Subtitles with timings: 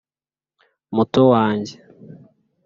[0.95, 1.75] muto wanjye,